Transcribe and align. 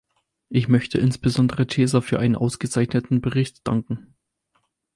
Ich 0.49 0.67
möchte 0.67 0.97
insbesondere 0.97 1.67
Chesa 1.67 2.01
für 2.01 2.17
einen 2.17 2.35
ausgezeichneten 2.35 3.21
Bericht 3.21 3.61
danken. 3.67 4.15